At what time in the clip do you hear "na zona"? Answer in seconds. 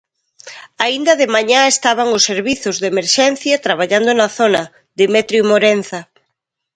4.15-4.63